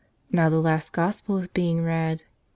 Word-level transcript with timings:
Now 0.31 0.49
the 0.49 0.59
last 0.59 0.93
Gospel 0.93 1.37
is 1.37 1.45
being 1.45 1.83
read. 1.83 2.23